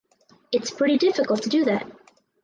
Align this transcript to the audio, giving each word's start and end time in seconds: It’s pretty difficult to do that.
It’s 0.51 0.71
pretty 0.71 0.97
difficult 0.97 1.43
to 1.43 1.49
do 1.49 1.63
that. 1.65 1.85